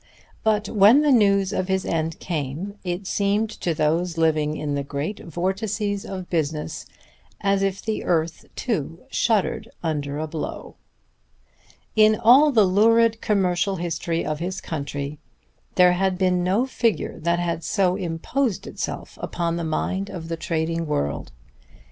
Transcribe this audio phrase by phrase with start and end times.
[0.43, 4.81] But when the news of his end came, it seemed to those living in the
[4.81, 6.87] great vortices of business
[7.39, 10.73] as if the earth, too, shuddered under a blow.
[11.95, 15.19] In all the lurid commercial history of his country
[15.75, 20.35] there had been no figure that had so imposed itself upon the mind of the
[20.35, 21.31] trading world.